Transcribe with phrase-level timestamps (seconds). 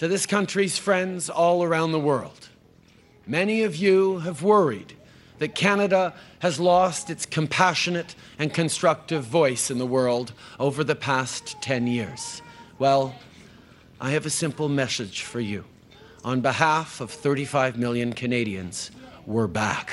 [0.00, 2.48] to this country's friends all around the world.
[3.26, 4.94] Many of you have worried
[5.36, 11.60] that Canada has lost its compassionate and constructive voice in the world over the past
[11.60, 12.40] 10 years.
[12.78, 13.14] Well,
[14.00, 15.66] I have a simple message for you.
[16.24, 18.90] On behalf of 35 million Canadians,
[19.26, 19.90] we're back.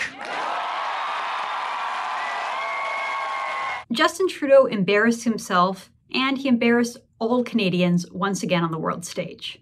[3.92, 9.60] Justin Trudeau embarrassed himself and he embarrassed all Canadians once again on the world stage.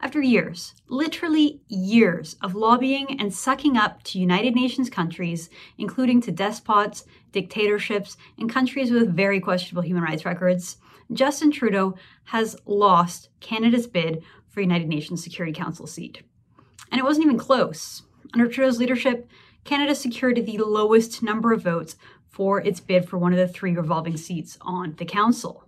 [0.00, 6.30] After years, literally years of lobbying and sucking up to United Nations countries, including to
[6.30, 10.76] despots, dictatorships, and countries with very questionable human rights records,
[11.12, 16.22] Justin Trudeau has lost Canada's bid for United Nations Security Council seat.
[16.92, 18.02] And it wasn't even close.
[18.32, 19.28] Under Trudeau's leadership,
[19.64, 21.96] Canada secured the lowest number of votes
[22.28, 25.64] for its bid for one of the three revolving seats on the council.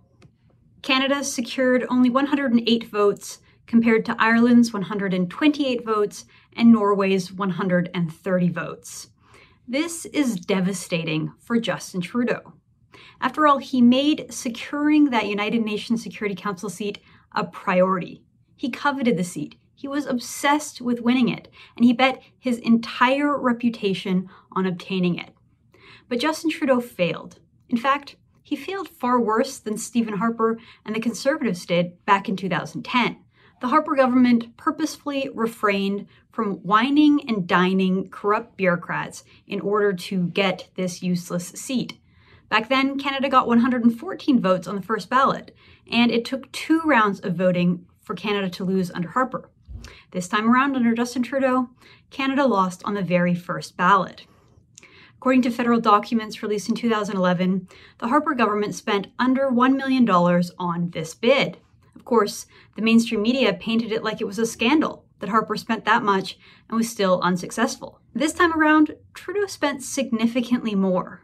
[0.81, 3.39] Canada secured only 108 votes
[3.71, 6.25] compared to Ireland's 128 votes
[6.57, 9.07] and Norway's 130 votes.
[9.65, 12.51] This is devastating for Justin Trudeau.
[13.21, 16.99] After all, he made securing that United Nations Security Council seat
[17.31, 18.21] a priority.
[18.57, 19.55] He coveted the seat.
[19.73, 21.47] He was obsessed with winning it,
[21.77, 25.29] and he bet his entire reputation on obtaining it.
[26.09, 27.39] But Justin Trudeau failed.
[27.69, 32.35] In fact, he failed far worse than Stephen Harper and the Conservatives did back in
[32.35, 33.15] 2010
[33.61, 40.67] the Harper government purposefully refrained from wining and dining corrupt bureaucrats in order to get
[40.75, 41.97] this useless seat.
[42.49, 45.55] Back then, Canada got 114 votes on the first ballot,
[45.89, 49.49] and it took two rounds of voting for Canada to lose under Harper.
[50.09, 51.69] This time around, under Justin Trudeau,
[52.09, 54.25] Canada lost on the very first ballot.
[55.17, 57.67] According to federal documents released in 2011,
[57.99, 61.59] the Harper government spent under $1 million on this bid.
[62.11, 62.45] Course,
[62.75, 66.37] the mainstream media painted it like it was a scandal that Harper spent that much
[66.67, 68.01] and was still unsuccessful.
[68.13, 71.21] This time around, Trudeau spent significantly more.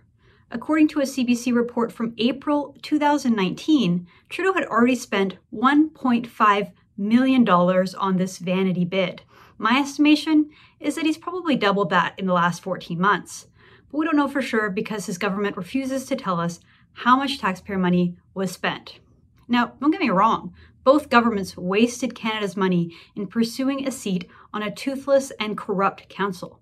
[0.50, 8.16] According to a CBC report from April 2019, Trudeau had already spent $1.5 million on
[8.16, 9.24] this vanity bid.
[9.58, 10.50] My estimation
[10.80, 13.48] is that he's probably doubled that in the last 14 months.
[13.92, 16.62] But we don't know for sure because his government refuses to tell us
[16.94, 19.00] how much taxpayer money was spent.
[19.48, 20.54] Now, don't get me wrong,
[20.84, 26.62] both governments wasted Canada's money in pursuing a seat on a toothless and corrupt council.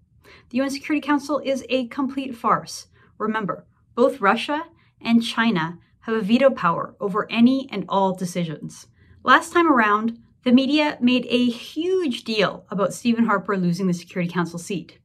[0.49, 2.87] The UN Security Council is a complete farce.
[3.17, 3.65] Remember,
[3.95, 4.65] both Russia
[5.01, 8.87] and China have a veto power over any and all decisions.
[9.23, 14.31] Last time around, the media made a huge deal about Stephen Harper losing the Security
[14.31, 14.99] Council seat.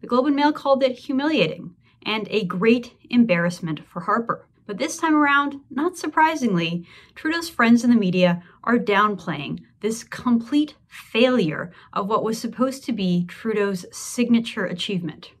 [0.00, 4.46] The Globe and Mail called it humiliating and a great embarrassment for Harper.
[4.72, 10.76] But this time around, not surprisingly, Trudeau's friends in the media are downplaying this complete
[10.86, 15.32] failure of what was supposed to be Trudeau's signature achievement.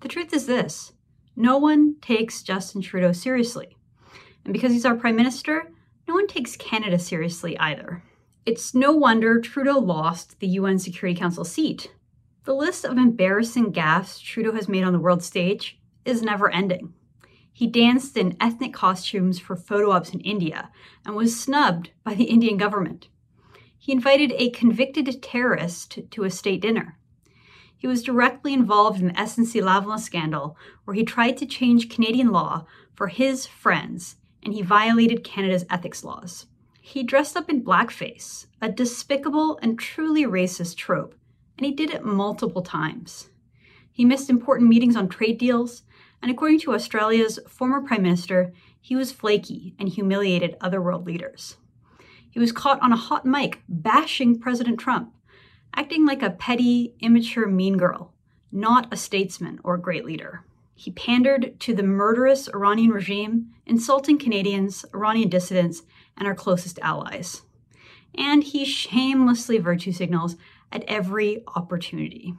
[0.00, 0.94] The truth is this
[1.36, 3.76] no one takes Justin Trudeau seriously.
[4.44, 5.70] And because he's our prime minister,
[6.08, 8.02] no one takes Canada seriously either.
[8.46, 11.94] It's no wonder Trudeau lost the UN Security Council seat.
[12.42, 16.94] The list of embarrassing gaffes Trudeau has made on the world stage is never ending.
[17.56, 20.70] He danced in ethnic costumes for photo ops in India
[21.06, 23.08] and was snubbed by the Indian government.
[23.78, 26.98] He invited a convicted terrorist to a state dinner.
[27.74, 32.66] He was directly involved in the SNC-Lavalin scandal, where he tried to change Canadian law
[32.92, 36.48] for his friends, and he violated Canada's ethics laws.
[36.82, 41.14] He dressed up in blackface, a despicable and truly racist trope,
[41.56, 43.30] and he did it multiple times.
[43.96, 45.82] He missed important meetings on trade deals,
[46.20, 51.56] and according to Australia's former Prime Minister, he was flaky and humiliated other world leaders.
[52.28, 55.14] He was caught on a hot mic bashing President Trump,
[55.74, 58.12] acting like a petty, immature mean girl,
[58.52, 60.44] not a statesman or great leader.
[60.74, 65.84] He pandered to the murderous Iranian regime, insulting Canadians, Iranian dissidents,
[66.18, 67.44] and our closest allies.
[68.14, 70.36] And he shamelessly virtue signals
[70.70, 72.34] at every opportunity.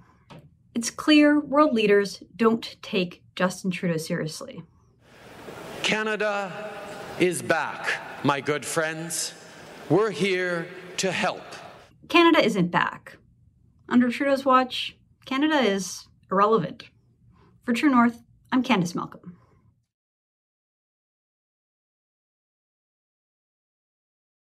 [0.77, 4.61] It's clear world leaders don't take Justin Trudeau seriously.
[5.81, 6.51] Canada
[7.19, 9.33] is back, my good friends.
[9.89, 11.41] We're here to help.
[12.09, 13.17] Canada isn't back.
[13.89, 14.95] Under Trudeau's watch,
[15.25, 16.83] Canada is irrelevant.
[17.63, 18.21] For True North,
[18.51, 19.35] I'm Candice Malcolm.